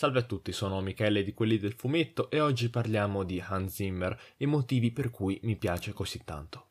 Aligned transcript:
Salve 0.00 0.20
a 0.20 0.22
tutti, 0.22 0.50
sono 0.52 0.80
Michele 0.80 1.22
di 1.22 1.34
Quelli 1.34 1.58
del 1.58 1.74
Fumetto 1.74 2.30
e 2.30 2.40
oggi 2.40 2.70
parliamo 2.70 3.22
di 3.22 3.38
Hans 3.38 3.74
Zimmer 3.74 4.18
e 4.38 4.46
motivi 4.46 4.92
per 4.92 5.10
cui 5.10 5.38
mi 5.42 5.56
piace 5.56 5.92
così 5.92 6.24
tanto. 6.24 6.68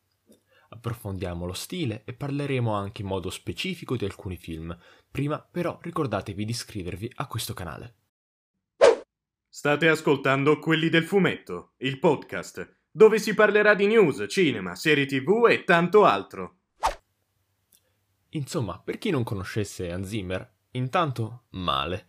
Approfondiamo 0.69 1.45
lo 1.45 1.53
stile 1.53 2.01
e 2.05 2.13
parleremo 2.13 2.73
anche 2.73 3.03
in 3.03 3.07
modo 3.07 3.29
specifico 3.29 3.95
di 3.95 4.03
alcuni 4.03 4.35
film. 4.35 4.75
Prima 5.11 5.39
però 5.39 5.77
ricordatevi 5.79 6.43
di 6.43 6.50
iscrivervi 6.50 7.11
a 7.17 7.27
questo 7.27 7.53
canale. 7.53 7.97
State 9.48 9.88
ascoltando 9.88 10.57
Quelli 10.57 10.89
del 10.89 11.04
Fumetto, 11.04 11.73
il 11.77 12.00
podcast, 12.00 12.77
dove 12.89 13.20
si 13.20 13.36
parlerà 13.36 13.75
di 13.75 13.86
news, 13.86 14.25
cinema, 14.27 14.73
serie 14.73 15.05
tv 15.05 15.46
e 15.48 15.64
tanto 15.66 16.04
altro. 16.04 16.61
Insomma, 18.30 18.82
per 18.84 18.98
chi 18.98 19.11
non 19.11 19.23
conoscesse 19.23 19.91
Hans 19.91 20.07
Zimmer, 20.07 20.52
intanto 20.71 21.43
male. 21.50 22.07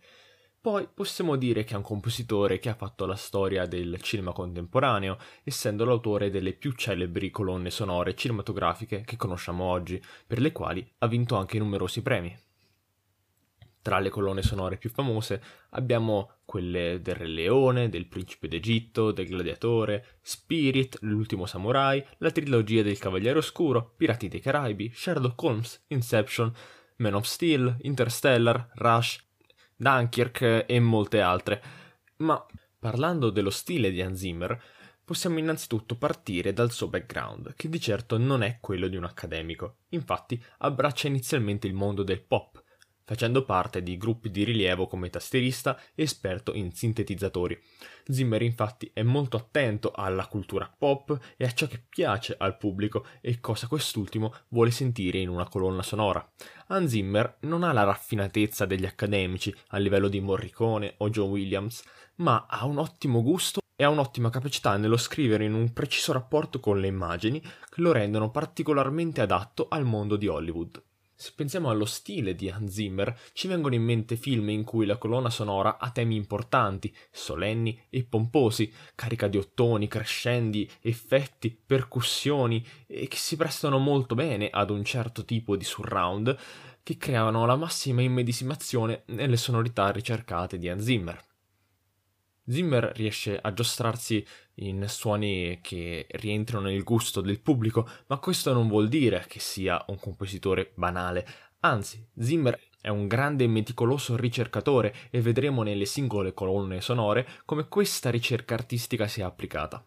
Poi 0.61 0.87
possiamo 0.93 1.37
dire 1.37 1.63
che 1.63 1.73
è 1.73 1.77
un 1.77 1.81
compositore 1.81 2.59
che 2.59 2.69
ha 2.69 2.75
fatto 2.75 3.07
la 3.07 3.15
storia 3.15 3.65
del 3.65 3.99
cinema 3.99 4.31
contemporaneo, 4.31 5.17
essendo 5.43 5.85
l'autore 5.85 6.29
delle 6.29 6.53
più 6.53 6.73
celebri 6.73 7.31
colonne 7.31 7.71
sonore 7.71 8.13
cinematografiche 8.13 9.01
che 9.01 9.17
conosciamo 9.17 9.63
oggi, 9.63 9.99
per 10.27 10.39
le 10.39 10.51
quali 10.51 10.87
ha 10.99 11.07
vinto 11.07 11.35
anche 11.35 11.57
numerosi 11.57 12.03
premi. 12.03 12.37
Tra 13.81 13.97
le 13.97 14.09
colonne 14.09 14.43
sonore 14.43 14.77
più 14.77 14.91
famose 14.91 15.41
abbiamo 15.71 16.33
quelle 16.45 17.01
del 17.01 17.15
Re 17.15 17.25
Leone, 17.25 17.89
del 17.89 18.05
Principe 18.05 18.47
d'Egitto, 18.47 19.11
del 19.11 19.25
Gladiatore, 19.25 20.19
Spirit, 20.21 20.99
L'ultimo 21.01 21.47
Samurai, 21.47 22.05
la 22.19 22.29
trilogia 22.29 22.83
del 22.83 22.99
Cavaliere 22.99 23.39
Oscuro, 23.39 23.95
Pirati 23.97 24.27
dei 24.27 24.39
Caraibi, 24.39 24.91
Sherlock 24.93 25.41
Holmes, 25.41 25.85
Inception, 25.87 26.53
Man 26.97 27.15
of 27.15 27.25
Steel, 27.25 27.77
Interstellar, 27.81 28.69
Rush, 28.75 29.29
Dunkirk 29.81 30.65
e 30.67 30.79
molte 30.79 31.21
altre. 31.21 31.63
Ma 32.17 32.45
parlando 32.77 33.31
dello 33.31 33.49
stile 33.49 33.89
di 33.89 33.99
Hans 33.99 34.19
Zimmer, 34.19 34.61
possiamo 35.03 35.39
innanzitutto 35.39 35.97
partire 35.97 36.53
dal 36.53 36.69
suo 36.69 36.87
background, 36.87 37.55
che 37.55 37.67
di 37.67 37.79
certo 37.79 38.19
non 38.19 38.43
è 38.43 38.59
quello 38.59 38.87
di 38.87 38.95
un 38.95 39.05
accademico. 39.05 39.77
Infatti 39.89 40.39
abbraccia 40.59 41.07
inizialmente 41.07 41.65
il 41.65 41.73
mondo 41.73 42.03
del 42.03 42.21
pop, 42.21 42.63
facendo 43.11 43.43
parte 43.43 43.83
di 43.83 43.97
gruppi 43.97 44.31
di 44.31 44.45
rilievo 44.45 44.87
come 44.87 45.09
tastierista 45.09 45.77
e 45.93 46.03
esperto 46.03 46.53
in 46.53 46.71
sintetizzatori. 46.71 47.61
Zimmer 48.05 48.41
infatti 48.41 48.89
è 48.93 49.03
molto 49.03 49.35
attento 49.35 49.91
alla 49.93 50.27
cultura 50.27 50.73
pop 50.77 51.19
e 51.35 51.43
a 51.43 51.51
ciò 51.51 51.67
che 51.67 51.83
piace 51.89 52.35
al 52.37 52.55
pubblico 52.55 53.05
e 53.19 53.41
cosa 53.41 53.67
quest'ultimo 53.67 54.33
vuole 54.47 54.71
sentire 54.71 55.17
in 55.17 55.27
una 55.27 55.49
colonna 55.49 55.83
sonora. 55.83 56.25
Hans 56.67 56.91
Zimmer 56.91 57.35
non 57.41 57.63
ha 57.63 57.73
la 57.73 57.83
raffinatezza 57.83 58.65
degli 58.65 58.85
accademici 58.85 59.53
a 59.71 59.77
livello 59.77 60.07
di 60.07 60.21
Morricone 60.21 60.93
o 60.99 61.09
John 61.09 61.31
Williams, 61.31 61.83
ma 62.15 62.45
ha 62.47 62.65
un 62.65 62.77
ottimo 62.77 63.21
gusto 63.21 63.59
e 63.75 63.83
ha 63.83 63.89
un'ottima 63.89 64.29
capacità 64.29 64.77
nello 64.77 64.95
scrivere 64.95 65.43
in 65.43 65.53
un 65.53 65.73
preciso 65.73 66.13
rapporto 66.13 66.61
con 66.61 66.79
le 66.79 66.87
immagini 66.87 67.41
che 67.41 67.81
lo 67.81 67.91
rendono 67.91 68.31
particolarmente 68.31 69.19
adatto 69.19 69.67
al 69.67 69.83
mondo 69.83 70.15
di 70.15 70.27
Hollywood. 70.27 70.81
Se 71.21 71.33
pensiamo 71.35 71.69
allo 71.69 71.85
stile 71.85 72.33
di 72.33 72.49
Hans 72.49 72.71
Zimmer, 72.71 73.15
ci 73.33 73.47
vengono 73.47 73.75
in 73.75 73.83
mente 73.83 74.15
film 74.15 74.49
in 74.49 74.63
cui 74.63 74.87
la 74.87 74.97
colonna 74.97 75.29
sonora 75.29 75.77
ha 75.77 75.91
temi 75.91 76.15
importanti, 76.15 76.91
solenni 77.11 77.79
e 77.91 78.03
pomposi, 78.03 78.73
carica 78.95 79.27
di 79.27 79.37
ottoni, 79.37 79.87
crescendi, 79.87 80.67
effetti, 80.81 81.55
percussioni 81.63 82.65
e 82.87 83.07
che 83.07 83.17
si 83.17 83.35
prestano 83.35 83.77
molto 83.77 84.15
bene 84.15 84.49
ad 84.49 84.71
un 84.71 84.83
certo 84.83 85.23
tipo 85.23 85.55
di 85.55 85.63
surround 85.63 86.35
che 86.81 86.97
creano 86.97 87.45
la 87.45 87.55
massima 87.55 88.01
immedesimazione 88.01 89.03
nelle 89.09 89.37
sonorità 89.37 89.91
ricercate 89.91 90.57
di 90.57 90.69
Hans 90.69 90.83
Zimmer. 90.83 91.30
Zimmer 92.47 92.91
riesce 92.95 93.37
a 93.39 93.53
giostrarsi 93.53 94.25
in 94.55 94.85
suoni 94.87 95.59
che 95.61 96.07
rientrano 96.09 96.67
nel 96.67 96.83
gusto 96.83 97.21
del 97.21 97.39
pubblico, 97.39 97.87
ma 98.07 98.17
questo 98.17 98.53
non 98.53 98.67
vuol 98.67 98.87
dire 98.87 99.25
che 99.27 99.39
sia 99.39 99.83
un 99.87 99.99
compositore 99.99 100.71
banale. 100.75 101.25
Anzi, 101.61 102.05
Zimmer 102.17 102.59
è 102.81 102.89
un 102.89 103.07
grande 103.07 103.43
e 103.43 103.47
meticoloso 103.47 104.15
ricercatore 104.15 104.93
e 105.11 105.21
vedremo 105.21 105.61
nelle 105.61 105.85
singole 105.85 106.33
colonne 106.33 106.81
sonore 106.81 107.27
come 107.45 107.67
questa 107.67 108.09
ricerca 108.09 108.55
artistica 108.55 109.07
sia 109.07 109.27
applicata. 109.27 109.85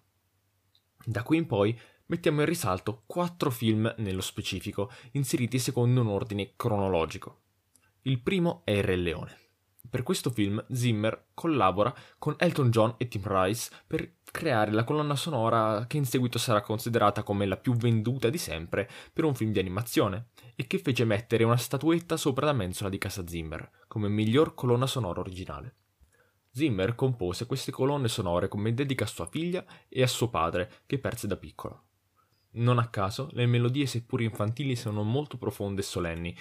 Da 1.05 1.23
qui 1.23 1.39
in 1.39 1.47
poi 1.47 1.79
mettiamo 2.07 2.41
in 2.41 2.47
risalto 2.47 3.03
quattro 3.07 3.51
film 3.51 3.93
nello 3.99 4.21
specifico, 4.21 4.91
inseriti 5.13 5.59
secondo 5.59 6.01
un 6.01 6.09
ordine 6.09 6.53
cronologico. 6.55 7.41
Il 8.03 8.21
primo 8.21 8.63
è 8.65 8.71
Il 8.73 8.85
Re 8.85 8.97
Leone. 8.97 9.44
Per 9.89 10.03
questo 10.03 10.31
film 10.31 10.65
Zimmer 10.73 11.27
collabora 11.35 11.95
con 12.19 12.35
Elton 12.39 12.71
John 12.71 12.95
e 12.97 13.07
Tim 13.07 13.23
Rice 13.25 13.71
per 13.87 14.15
creare 14.25 14.73
la 14.73 14.83
colonna 14.83 15.15
sonora 15.15 15.87
che 15.87 15.97
in 15.97 16.05
seguito 16.05 16.39
sarà 16.39 16.61
considerata 16.63 17.23
come 17.23 17.47
la 17.47 17.57
più 17.57 17.75
venduta 17.75 18.29
di 18.29 18.39
sempre 18.39 18.91
per 19.13 19.25
un 19.25 19.35
film 19.35 19.53
di 19.53 19.61
animazione 19.61 20.31
e 20.57 20.67
che 20.67 20.79
fece 20.79 21.05
mettere 21.05 21.45
una 21.45 21.57
statuetta 21.57 22.17
sopra 22.17 22.47
la 22.47 22.53
mensola 22.53 22.91
di 22.91 22.99
casa 22.99 23.27
Zimmer 23.27 23.71
come 23.87 24.09
miglior 24.09 24.55
colonna 24.55 24.87
sonora 24.87 25.21
originale. 25.21 25.77
Zimmer 26.51 26.95
compose 26.95 27.47
queste 27.47 27.73
colonne 27.73 28.09
sonore 28.09 28.49
come 28.49 28.75
dedica 28.75 29.05
a 29.05 29.09
sua 29.09 29.27
figlia 29.27 29.65
e 29.89 30.03
a 30.03 30.07
suo 30.07 30.29
padre 30.31 30.83
che 30.87 30.99
perse 30.99 31.27
da 31.27 31.37
piccolo. 31.37 31.85
Non 32.57 32.79
a 32.79 32.89
caso, 32.89 33.29
le 33.33 33.47
melodie 33.47 33.87
seppur 33.87 34.23
infantili 34.23 34.77
sono 34.77 35.03
molto 35.03 35.37
profonde 35.37 35.81
e 35.81 35.85
solenni. 35.85 36.37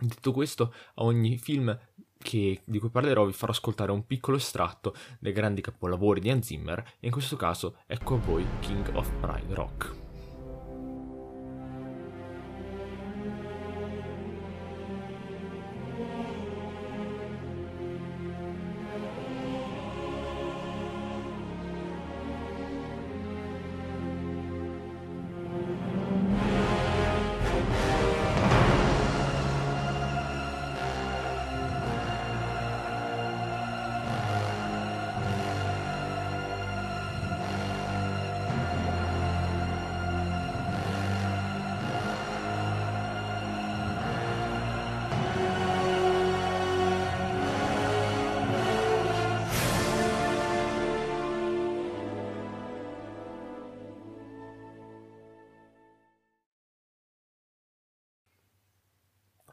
Detto 0.00 0.32
questo, 0.32 0.72
a 0.94 1.02
ogni 1.02 1.36
film 1.36 1.76
che, 2.18 2.60
di 2.64 2.78
cui 2.78 2.90
parlerò 2.90 3.24
vi 3.24 3.32
farò 3.32 3.52
ascoltare 3.52 3.92
un 3.92 4.06
piccolo 4.06 4.36
estratto 4.36 4.94
dei 5.18 5.32
grandi 5.32 5.60
capolavori 5.60 6.20
di 6.20 6.30
Hans 6.30 6.46
Zimmer 6.46 6.78
e 7.00 7.06
in 7.06 7.12
questo 7.12 7.36
caso 7.36 7.76
ecco 7.86 8.14
a 8.14 8.18
voi 8.18 8.44
King 8.60 8.90
of 8.94 9.10
Pride 9.20 9.54
Rock. 9.54 10.07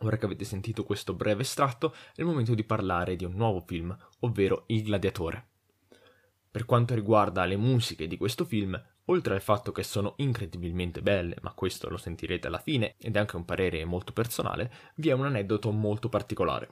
Ora 0.06 0.18
che 0.18 0.26
avete 0.26 0.46
sentito 0.46 0.84
questo 0.84 1.16
breve 1.16 1.42
estratto, 1.42 1.92
è 2.16 2.22
il 2.22 2.28
momento 2.28 2.54
di 2.54 2.64
parlare 2.64 3.16
di 3.16 3.26
un 3.26 3.34
nuovo 3.34 3.60
film, 3.60 3.96
ovvero 4.20 4.66
Il 4.68 4.84
Gladiatore. 4.84 5.48
Per 6.52 6.66
quanto 6.66 6.94
riguarda 6.94 7.44
le 7.46 7.58
musiche 7.58 8.06
di 8.06 8.16
questo 8.16 8.46
film, 8.46 8.80
oltre 9.06 9.34
al 9.34 9.42
fatto 9.42 9.72
che 9.72 9.82
sono 9.82 10.14
incredibilmente 10.18 11.02
belle, 11.02 11.38
ma 11.42 11.54
questo 11.54 11.90
lo 11.90 11.98
sentirete 11.98 12.46
alla 12.46 12.60
fine 12.60 12.94
ed 13.00 13.16
è 13.16 13.20
anche 13.20 13.36
un 13.36 13.46
parere 13.46 13.84
molto 13.84 14.14
personale, 14.14 14.72
vi 14.98 15.10
è 15.10 15.14
un 15.14 15.26
aneddoto 15.26 15.72
molto 15.72 16.08
particolare. 16.08 16.70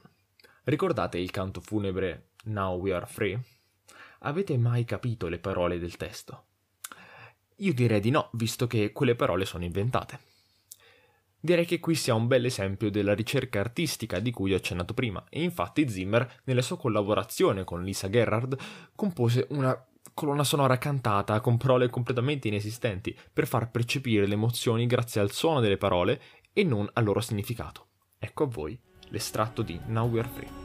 Ricordate 0.65 1.17
il 1.17 1.31
canto 1.31 1.59
funebre 1.59 2.29
Now 2.43 2.79
We 2.79 2.93
Are 2.93 3.07
Free? 3.07 3.41
Avete 4.19 4.55
mai 4.59 4.85
capito 4.85 5.27
le 5.27 5.39
parole 5.39 5.79
del 5.79 5.97
testo? 5.97 6.45
Io 7.57 7.73
direi 7.73 7.99
di 7.99 8.11
no, 8.11 8.29
visto 8.33 8.67
che 8.67 8.91
quelle 8.91 9.15
parole 9.15 9.45
sono 9.45 9.63
inventate. 9.63 10.32
Direi 11.45 11.65
che 11.65 11.81
qui 11.81 11.93
sia 11.93 12.13
un 12.15 12.27
bel 12.27 12.45
esempio 12.45 12.89
della 12.89 13.13
ricerca 13.13 13.59
artistica 13.59 14.21
di 14.21 14.31
cui 14.31 14.53
ho 14.53 14.55
accennato 14.55 14.93
prima, 14.93 15.25
e 15.27 15.43
infatti 15.43 15.89
Zimmer, 15.89 16.39
nella 16.45 16.61
sua 16.61 16.77
collaborazione 16.77 17.65
con 17.65 17.83
Lisa 17.83 18.09
Gerrard, 18.09 18.57
compose 18.95 19.47
una 19.49 19.77
colonna 20.13 20.45
sonora 20.45 20.77
cantata 20.77 21.41
con 21.41 21.57
parole 21.57 21.89
completamente 21.89 22.47
inesistenti 22.47 23.13
per 23.33 23.45
far 23.45 23.71
percepire 23.71 24.25
le 24.25 24.35
emozioni 24.35 24.85
grazie 24.85 25.19
al 25.19 25.33
suono 25.33 25.59
delle 25.59 25.75
parole 25.75 26.21
e 26.53 26.63
non 26.63 26.89
al 26.93 27.03
loro 27.03 27.19
significato. 27.19 27.87
Ecco 28.19 28.43
a 28.43 28.47
voi 28.47 28.79
l'estratto 29.09 29.63
di 29.63 29.77
Now 29.87 30.09
We're 30.09 30.29
Free. 30.29 30.62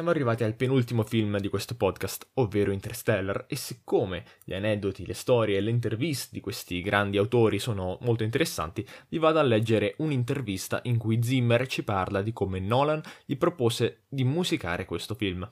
Siamo 0.00 0.14
arrivati 0.14 0.44
al 0.44 0.54
penultimo 0.54 1.02
film 1.02 1.38
di 1.40 1.48
questo 1.48 1.76
podcast, 1.76 2.30
ovvero 2.36 2.72
Interstellar, 2.72 3.44
e 3.46 3.54
siccome 3.54 4.24
gli 4.44 4.54
aneddoti, 4.54 5.04
le 5.04 5.12
storie 5.12 5.58
e 5.58 5.60
le 5.60 5.68
interviste 5.68 6.30
di 6.32 6.40
questi 6.40 6.80
grandi 6.80 7.18
autori 7.18 7.58
sono 7.58 7.98
molto 8.00 8.22
interessanti, 8.22 8.82
vi 9.10 9.18
vado 9.18 9.40
a 9.40 9.42
leggere 9.42 9.96
un'intervista 9.98 10.80
in 10.84 10.96
cui 10.96 11.22
Zimmer 11.22 11.66
ci 11.66 11.84
parla 11.84 12.22
di 12.22 12.32
come 12.32 12.60
Nolan 12.60 13.02
gli 13.26 13.36
propose 13.36 14.04
di 14.08 14.24
musicare 14.24 14.86
questo 14.86 15.14
film. 15.14 15.46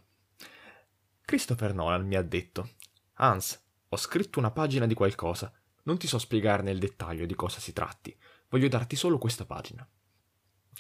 Christopher 1.27 1.75
Nolan 1.75 2.07
mi 2.07 2.15
ha 2.15 2.23
detto: 2.23 2.71
Hans, 3.17 3.63
ho 3.87 3.97
scritto 3.99 4.39
una 4.39 4.51
pagina 4.51 4.87
di 4.87 4.95
qualcosa. 4.95 5.53
Non 5.83 5.99
ti 5.99 6.07
so 6.07 6.17
spiegare 6.17 6.63
nel 6.63 6.79
dettaglio 6.79 7.27
di 7.27 7.35
cosa 7.35 7.61
si 7.61 7.75
tratti. 7.75 8.17
Voglio 8.49 8.69
darti 8.69 8.97
solo 8.97 9.19
questa 9.19 9.45
pagina. 9.45 9.87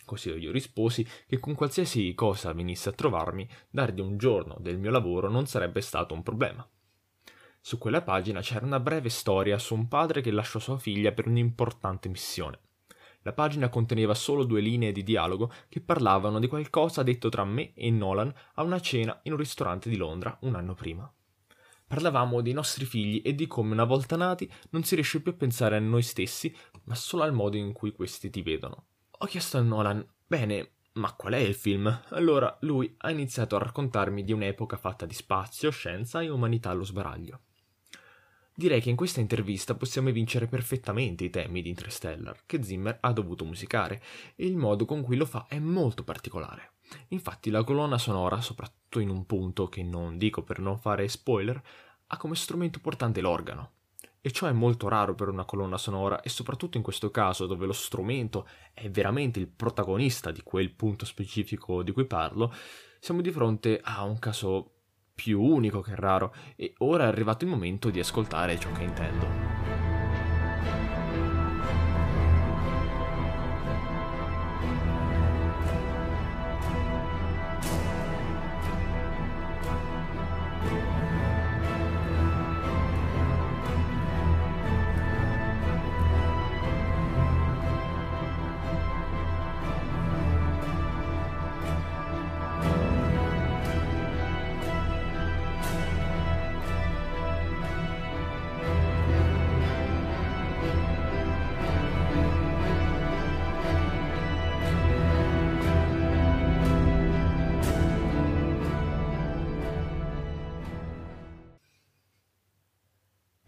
Così 0.04 0.30
io 0.30 0.52
risposi 0.52 1.06
che 1.26 1.38
con 1.38 1.54
qualsiasi 1.54 2.14
cosa 2.14 2.52
venisse 2.52 2.88
a 2.88 2.92
trovarmi, 2.92 3.48
dargli 3.70 4.00
un 4.00 4.16
giorno 4.16 4.56
del 4.60 4.78
mio 4.78 4.90
lavoro 4.90 5.28
non 5.28 5.46
sarebbe 5.46 5.80
stato 5.80 6.14
un 6.14 6.22
problema. 6.22 6.68
Su 7.60 7.76
quella 7.78 8.02
pagina 8.02 8.40
c'era 8.40 8.64
una 8.64 8.80
breve 8.80 9.08
storia 9.08 9.58
su 9.58 9.74
un 9.74 9.88
padre 9.88 10.20
che 10.20 10.30
lasciò 10.30 10.58
sua 10.58 10.78
figlia 10.78 11.12
per 11.12 11.26
un'importante 11.26 12.08
missione. 12.08 12.60
La 13.22 13.32
pagina 13.32 13.68
conteneva 13.68 14.14
solo 14.14 14.44
due 14.44 14.60
linee 14.60 14.92
di 14.92 15.02
dialogo 15.02 15.52
che 15.68 15.80
parlavano 15.80 16.38
di 16.38 16.46
qualcosa 16.46 17.02
detto 17.02 17.28
tra 17.28 17.44
me 17.44 17.74
e 17.74 17.90
Nolan 17.90 18.32
a 18.54 18.62
una 18.62 18.80
cena 18.80 19.18
in 19.24 19.32
un 19.32 19.38
ristorante 19.38 19.90
di 19.90 19.96
Londra 19.96 20.38
un 20.42 20.54
anno 20.54 20.74
prima. 20.74 21.12
Parlavamo 21.86 22.40
dei 22.40 22.52
nostri 22.52 22.84
figli 22.84 23.20
e 23.24 23.34
di 23.34 23.46
come 23.46 23.72
una 23.72 23.84
volta 23.84 24.16
nati 24.16 24.50
non 24.70 24.84
si 24.84 24.94
riesce 24.94 25.20
più 25.20 25.32
a 25.32 25.34
pensare 25.34 25.76
a 25.76 25.80
noi 25.80 26.02
stessi, 26.02 26.54
ma 26.84 26.94
solo 26.94 27.22
al 27.22 27.32
modo 27.32 27.56
in 27.56 27.72
cui 27.72 27.92
questi 27.92 28.30
ti 28.30 28.42
vedono. 28.42 28.86
Ho 29.20 29.26
chiesto 29.26 29.58
a 29.58 29.62
Nolan, 29.62 30.06
bene, 30.28 30.74
ma 30.92 31.12
qual 31.14 31.32
è 31.32 31.38
il 31.38 31.56
film? 31.56 32.02
Allora 32.10 32.56
lui 32.60 32.94
ha 32.98 33.10
iniziato 33.10 33.56
a 33.56 33.58
raccontarmi 33.58 34.22
di 34.22 34.32
un'epoca 34.32 34.76
fatta 34.76 35.06
di 35.06 35.14
spazio, 35.14 35.70
scienza 35.70 36.20
e 36.20 36.28
umanità 36.28 36.70
allo 36.70 36.84
sbaraglio. 36.84 37.40
Direi 38.54 38.80
che 38.80 38.90
in 38.90 38.94
questa 38.94 39.18
intervista 39.18 39.74
possiamo 39.74 40.08
evincere 40.08 40.46
perfettamente 40.46 41.24
i 41.24 41.30
temi 41.30 41.62
di 41.62 41.68
Interstellar, 41.68 42.42
che 42.46 42.62
Zimmer 42.62 42.98
ha 43.00 43.12
dovuto 43.12 43.44
musicare, 43.44 44.00
e 44.36 44.46
il 44.46 44.56
modo 44.56 44.84
con 44.84 45.02
cui 45.02 45.16
lo 45.16 45.26
fa 45.26 45.46
è 45.48 45.58
molto 45.58 46.04
particolare. 46.04 46.74
Infatti 47.08 47.50
la 47.50 47.64
colonna 47.64 47.98
sonora, 47.98 48.40
soprattutto 48.40 49.00
in 49.00 49.08
un 49.08 49.26
punto 49.26 49.68
che 49.68 49.82
non 49.82 50.16
dico 50.16 50.44
per 50.44 50.60
non 50.60 50.78
fare 50.78 51.08
spoiler, 51.08 51.60
ha 52.06 52.16
come 52.16 52.36
strumento 52.36 52.78
portante 52.78 53.20
l'organo, 53.20 53.72
e 54.20 54.30
ciò 54.30 54.46
è 54.46 54.52
molto 54.52 54.88
raro 54.88 55.14
per 55.14 55.28
una 55.28 55.44
colonna 55.44 55.78
sonora 55.78 56.20
e 56.20 56.28
soprattutto 56.28 56.76
in 56.76 56.82
questo 56.82 57.10
caso 57.10 57.46
dove 57.46 57.66
lo 57.66 57.72
strumento 57.72 58.46
è 58.72 58.90
veramente 58.90 59.38
il 59.38 59.48
protagonista 59.48 60.30
di 60.30 60.42
quel 60.42 60.70
punto 60.72 61.04
specifico 61.04 61.82
di 61.82 61.92
cui 61.92 62.06
parlo, 62.06 62.52
siamo 63.00 63.20
di 63.20 63.30
fronte 63.30 63.80
a 63.82 64.02
un 64.04 64.18
caso 64.18 64.72
più 65.14 65.42
unico 65.42 65.80
che 65.80 65.94
raro 65.96 66.32
e 66.56 66.74
ora 66.78 67.04
è 67.04 67.08
arrivato 67.08 67.44
il 67.44 67.50
momento 67.50 67.90
di 67.90 68.00
ascoltare 68.00 68.58
ciò 68.58 68.70
che 68.72 68.82
intendo. 68.82 69.67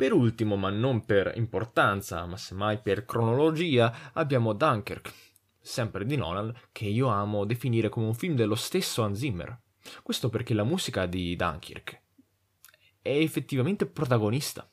Per 0.01 0.15
ultimo, 0.15 0.57
ma 0.57 0.71
non 0.71 1.05
per 1.05 1.35
importanza, 1.37 2.25
ma 2.25 2.39
semmai 2.39 2.79
per 2.79 3.05
cronologia, 3.05 4.11
abbiamo 4.15 4.55
Dunkirk, 4.55 5.13
sempre 5.61 6.07
di 6.07 6.17
Nolan, 6.17 6.51
che 6.73 6.87
io 6.87 7.09
amo 7.09 7.45
definire 7.45 7.91
come 7.91 8.07
un 8.07 8.15
film 8.15 8.35
dello 8.35 8.55
stesso 8.55 9.03
Hans 9.03 9.19
Zimmer. 9.19 9.61
Questo 10.03 10.31
perché 10.31 10.55
la 10.55 10.65
musica 10.65 11.05
di 11.05 11.37
Dunkirk 11.37 12.01
è 13.03 13.11
effettivamente 13.11 13.85
protagonista. 13.85 14.67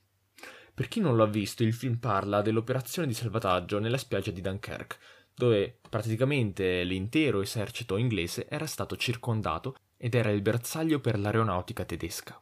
Per 0.74 0.88
chi 0.88 1.01
non 1.01 1.18
l'ha 1.18 1.25
visto, 1.25 1.62
il 1.62 1.74
film 1.74 1.97
parla 1.97 2.41
dell'operazione 2.41 3.09
di 3.09 3.13
salvataggio 3.13 3.79
nella 3.79 3.97
spiaggia 3.97 4.31
di 4.31 4.39
Dunkirk, 4.39 4.97
dove 5.35 5.81
praticamente 5.89 6.83
l'intero 6.83 7.41
esercito 7.41 7.97
inglese 7.97 8.47
era 8.47 8.65
stato 8.65 8.95
circondato 8.95 9.75
ed 9.97 10.15
era 10.15 10.31
il 10.31 10.41
bersaglio 10.41 11.01
per 11.01 11.19
l'aeronautica 11.19 11.83
tedesca. 11.83 12.41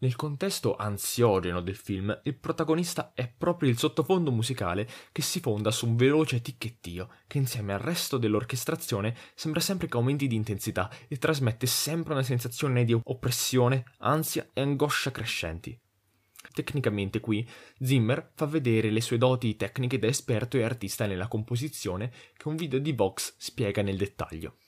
Nel 0.00 0.14
contesto 0.14 0.76
ansiogeno 0.76 1.60
del 1.60 1.74
film, 1.74 2.16
il 2.22 2.36
protagonista 2.36 3.10
è 3.14 3.26
proprio 3.26 3.68
il 3.68 3.78
sottofondo 3.78 4.30
musicale 4.30 4.88
che 5.10 5.22
si 5.22 5.40
fonda 5.40 5.72
su 5.72 5.88
un 5.88 5.96
veloce 5.96 6.40
ticchettio 6.40 7.08
che 7.26 7.38
insieme 7.38 7.72
al 7.72 7.80
resto 7.80 8.16
dell'orchestrazione 8.16 9.16
sembra 9.34 9.58
sempre 9.58 9.88
che 9.88 9.96
aumenti 9.96 10.28
di 10.28 10.36
intensità 10.36 10.88
e 11.08 11.16
trasmette 11.16 11.66
sempre 11.66 12.12
una 12.12 12.22
sensazione 12.22 12.84
di 12.84 12.96
oppressione, 13.02 13.84
ansia 13.98 14.48
e 14.52 14.60
angoscia 14.60 15.10
crescenti. 15.10 15.76
Tecnicamente 16.52 17.18
qui 17.18 17.48
Zimmer 17.80 18.30
fa 18.34 18.46
vedere 18.46 18.90
le 18.90 19.00
sue 19.00 19.18
doti 19.18 19.56
tecniche 19.56 19.98
da 19.98 20.06
esperto 20.06 20.56
e 20.56 20.62
artista 20.62 21.06
nella 21.06 21.26
composizione 21.26 22.12
che 22.36 22.46
un 22.46 22.54
video 22.54 22.78
di 22.78 22.92
Vox 22.92 23.34
spiega 23.36 23.82
nel 23.82 23.96
dettaglio. 23.96 24.58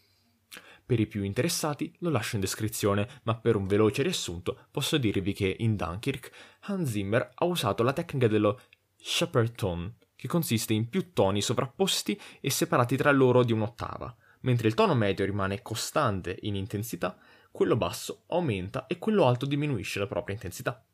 Per 0.90 0.98
i 0.98 1.06
più 1.06 1.22
interessati 1.22 1.94
lo 2.00 2.10
lascio 2.10 2.34
in 2.34 2.40
descrizione, 2.40 3.08
ma 3.22 3.36
per 3.36 3.54
un 3.54 3.68
veloce 3.68 4.02
riassunto 4.02 4.66
posso 4.72 4.98
dirvi 4.98 5.32
che 5.32 5.54
in 5.60 5.76
Dunkirk 5.76 6.32
Hans 6.62 6.90
Zimmer 6.90 7.30
ha 7.32 7.44
usato 7.44 7.84
la 7.84 7.92
tecnica 7.92 8.26
dello 8.26 8.60
Shepherd 8.96 9.54
Tone, 9.54 9.94
che 10.16 10.26
consiste 10.26 10.72
in 10.72 10.88
più 10.88 11.12
toni 11.12 11.42
sovrapposti 11.42 12.20
e 12.40 12.50
separati 12.50 12.96
tra 12.96 13.12
loro 13.12 13.44
di 13.44 13.52
un'ottava. 13.52 14.12
Mentre 14.40 14.66
il 14.66 14.74
tono 14.74 14.96
medio 14.96 15.24
rimane 15.24 15.62
costante 15.62 16.36
in 16.40 16.56
intensità, 16.56 17.16
quello 17.52 17.76
basso 17.76 18.24
aumenta 18.26 18.88
e 18.88 18.98
quello 18.98 19.26
alto 19.26 19.46
diminuisce 19.46 20.00
la 20.00 20.08
propria 20.08 20.34
intensità. 20.34 20.84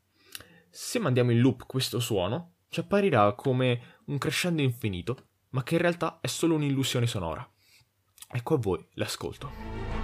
Se 0.68 0.98
mandiamo 0.98 1.30
in 1.30 1.40
loop 1.40 1.64
questo 1.64 2.00
suono, 2.00 2.56
ci 2.68 2.80
apparirà 2.80 3.32
come 3.32 3.80
un 4.08 4.18
crescendo 4.18 4.60
infinito, 4.60 5.28
ma 5.52 5.62
che 5.62 5.76
in 5.76 5.80
realtà 5.80 6.18
è 6.20 6.26
solo 6.26 6.54
un'illusione 6.54 7.06
sonora. 7.06 7.50
Ecco 8.28 8.54
a 8.54 8.58
voi 8.58 8.84
l'ascolto. 8.94 9.95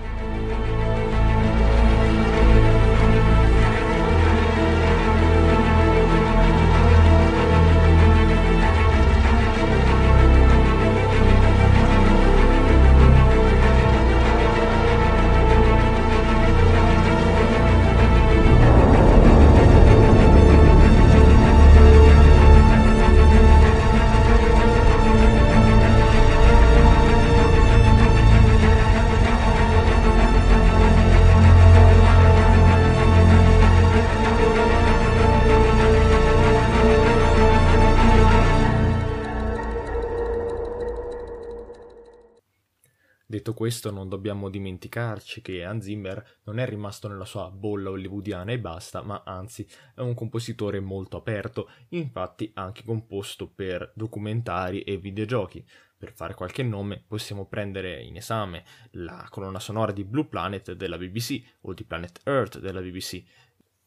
Detto 43.32 43.54
questo, 43.54 43.90
non 43.90 44.10
dobbiamo 44.10 44.50
dimenticarci 44.50 45.40
che 45.40 45.64
Hans 45.64 45.84
Zimmer 45.84 46.40
non 46.44 46.58
è 46.58 46.66
rimasto 46.66 47.08
nella 47.08 47.24
sua 47.24 47.48
bolla 47.50 47.88
hollywoodiana 47.88 48.52
e 48.52 48.58
basta, 48.58 49.00
ma 49.00 49.22
anzi 49.24 49.66
è 49.94 50.02
un 50.02 50.12
compositore 50.12 50.80
molto 50.80 51.16
aperto, 51.16 51.70
infatti 51.88 52.50
anche 52.56 52.84
composto 52.84 53.48
per 53.48 53.90
documentari 53.94 54.82
e 54.82 54.98
videogiochi. 54.98 55.66
Per 55.96 56.12
fare 56.12 56.34
qualche 56.34 56.62
nome 56.62 57.02
possiamo 57.08 57.46
prendere 57.46 58.02
in 58.02 58.16
esame 58.16 58.66
la 58.90 59.26
colonna 59.30 59.60
sonora 59.60 59.92
di 59.92 60.04
Blue 60.04 60.26
Planet 60.26 60.72
della 60.72 60.98
BBC 60.98 61.42
o 61.62 61.72
di 61.72 61.84
Planet 61.84 62.20
Earth 62.24 62.58
della 62.58 62.82
BBC, 62.82 63.24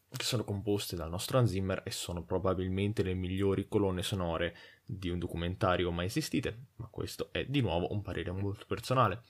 che 0.08 0.24
sono 0.24 0.42
composte 0.42 0.96
dal 0.96 1.08
nostro 1.08 1.38
Hans 1.38 1.50
Zimmer 1.50 1.82
e 1.84 1.92
sono 1.92 2.24
probabilmente 2.24 3.04
le 3.04 3.14
migliori 3.14 3.68
colonne 3.68 4.02
sonore 4.02 4.56
di 4.84 5.08
un 5.08 5.20
documentario 5.20 5.92
mai 5.92 6.06
esistite, 6.06 6.70
ma 6.76 6.88
questo 6.90 7.28
è 7.30 7.44
di 7.44 7.60
nuovo 7.60 7.92
un 7.92 8.02
parere 8.02 8.32
molto 8.32 8.64
personale 8.66 9.22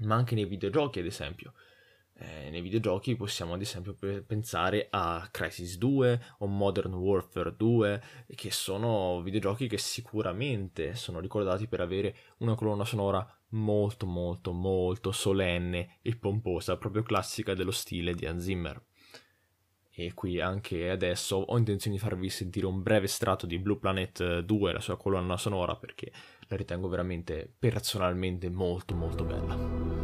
ma 0.00 0.14
anche 0.14 0.34
nei 0.34 0.44
videogiochi 0.44 1.00
ad 1.00 1.06
esempio. 1.06 1.52
Eh, 2.20 2.50
nei 2.50 2.62
videogiochi 2.62 3.14
possiamo 3.14 3.54
ad 3.54 3.60
esempio 3.60 3.94
pensare 4.26 4.88
a 4.90 5.28
Crisis 5.30 5.78
2 5.78 6.20
o 6.38 6.46
Modern 6.46 6.94
Warfare 6.94 7.54
2, 7.56 8.02
che 8.34 8.50
sono 8.50 9.22
videogiochi 9.22 9.68
che 9.68 9.78
sicuramente 9.78 10.96
sono 10.96 11.20
ricordati 11.20 11.68
per 11.68 11.80
avere 11.80 12.16
una 12.38 12.56
colonna 12.56 12.84
sonora 12.84 13.24
molto 13.50 14.04
molto 14.04 14.52
molto 14.52 15.12
solenne 15.12 15.98
e 16.02 16.16
pomposa, 16.16 16.76
proprio 16.76 17.02
classica 17.04 17.54
dello 17.54 17.70
stile 17.70 18.14
di 18.14 18.26
Hans 18.26 18.42
Zimmer. 18.42 18.82
E 19.90 20.14
qui 20.14 20.40
anche 20.40 20.90
adesso 20.90 21.36
ho 21.36 21.58
intenzione 21.58 21.96
di 21.96 22.02
farvi 22.02 22.28
sentire 22.30 22.66
un 22.66 22.82
breve 22.82 23.06
estratto 23.06 23.46
di 23.46 23.58
Blue 23.58 23.78
Planet 23.78 24.40
2, 24.40 24.72
la 24.72 24.80
sua 24.80 24.96
colonna 24.96 25.36
sonora, 25.36 25.74
perché 25.76 26.12
la 26.48 26.56
ritengo 26.56 26.88
veramente 26.88 27.50
personalmente 27.58 28.50
molto 28.50 28.94
molto 28.94 29.24
bella. 29.24 29.97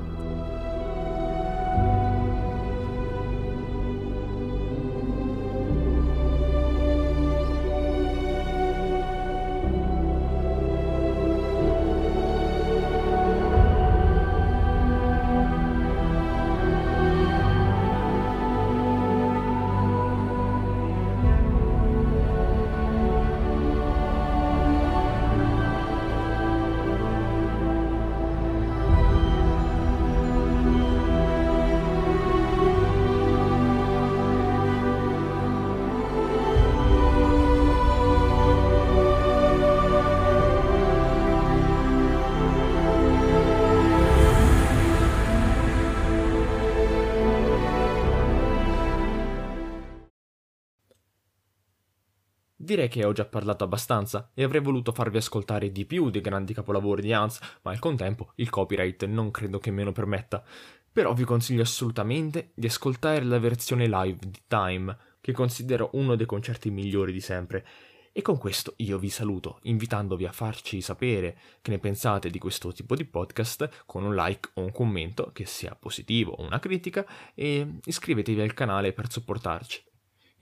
Direi 52.65 52.89
che 52.89 53.05
ho 53.05 53.13
già 53.13 53.27
parlato 53.27 53.63
abbastanza 53.63 54.31
e 54.33 54.43
avrei 54.43 54.63
voluto 54.63 54.91
farvi 54.91 55.19
ascoltare 55.19 55.71
di 55.71 55.85
più 55.85 56.09
dei 56.09 56.23
grandi 56.23 56.55
capolavori 56.55 57.03
di 57.03 57.13
Hans, 57.13 57.39
ma 57.61 57.73
al 57.73 57.79
contempo 57.79 58.33
il 58.37 58.49
copyright 58.49 59.05
non 59.05 59.31
credo 59.31 59.59
che 59.59 59.71
me 59.71 59.85
lo 59.85 59.93
permetta. 59.93 60.43
Però 60.91 61.13
vi 61.13 61.25
consiglio 61.25 61.61
assolutamente 61.61 62.53
di 62.55 62.67
ascoltare 62.67 63.23
la 63.23 63.39
versione 63.39 63.87
live 63.87 64.17
di 64.19 64.41
Time, 64.49 64.97
che 65.21 65.33
considero 65.33 65.91
uno 65.93 66.15
dei 66.15 66.25
concerti 66.25 66.71
migliori 66.71 67.13
di 67.13 67.21
sempre. 67.21 67.67
E 68.13 68.23
con 68.23 68.39
questo 68.39 68.73
io 68.79 68.97
vi 68.97 69.11
saluto, 69.11 69.59
invitandovi 69.65 70.25
a 70.25 70.33
farci 70.33 70.81
sapere 70.81 71.37
che 71.61 71.71
ne 71.71 71.79
pensate 71.79 72.31
di 72.31 72.39
questo 72.39 72.73
tipo 72.73 72.95
di 72.95 73.05
podcast 73.05 73.83
con 73.85 74.05
un 74.05 74.15
like 74.15 74.53
o 74.55 74.63
un 74.63 74.73
commento, 74.73 75.33
che 75.35 75.45
sia 75.45 75.77
positivo 75.79 76.33
o 76.33 76.43
una 76.43 76.61
critica, 76.61 77.05
e 77.35 77.81
iscrivetevi 77.85 78.41
al 78.41 78.55
canale 78.55 78.95
per 78.95 79.13
supportarci. 79.13 79.93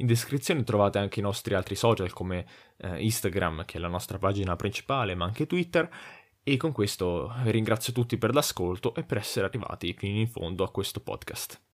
In 0.02 0.08
descrizione 0.08 0.64
trovate 0.64 0.98
anche 0.98 1.20
i 1.20 1.22
nostri 1.22 1.54
altri 1.54 1.76
social 1.76 2.12
come 2.12 2.44
eh, 2.78 3.00
Instagram, 3.04 3.64
che 3.64 3.78
è 3.78 3.80
la 3.80 3.86
nostra 3.86 4.18
pagina 4.18 4.56
principale, 4.56 5.14
ma 5.14 5.26
anche 5.26 5.46
Twitter. 5.46 5.88
E 6.42 6.56
con 6.56 6.72
questo 6.72 7.32
ringrazio 7.44 7.92
tutti 7.92 8.18
per 8.18 8.34
l'ascolto 8.34 8.96
e 8.96 9.04
per 9.04 9.18
essere 9.18 9.46
arrivati 9.46 9.94
fino 9.96 10.18
in 10.18 10.26
fondo 10.26 10.64
a 10.64 10.72
questo 10.72 10.98
podcast. 10.98 11.71